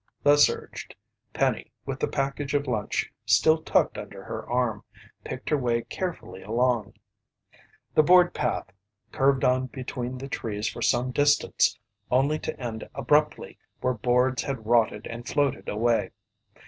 Thus 0.23 0.49
urged. 0.49 0.95
Penny, 1.31 1.71
with 1.85 1.99
the 1.99 2.07
package 2.07 2.55
of 2.55 2.65
lunch 2.65 3.11
still 3.23 3.61
tucked 3.61 3.99
under 3.99 4.23
her 4.23 4.49
arm, 4.49 4.83
picked 5.23 5.51
her 5.51 5.57
way 5.57 5.83
carefully 5.83 6.41
along. 6.41 6.95
The 7.93 8.01
board 8.01 8.33
path 8.33 8.71
curved 9.11 9.43
on 9.43 9.67
between 9.67 10.17
the 10.17 10.27
trees 10.27 10.67
for 10.67 10.81
some 10.81 11.11
distance 11.11 11.77
only 12.09 12.39
to 12.39 12.59
end 12.59 12.89
abruptly 12.95 13.59
where 13.81 13.93
boards 13.93 14.41
had 14.41 14.65
rotted 14.65 15.05
and 15.05 15.27
floated 15.27 15.69
away. 15.69 16.09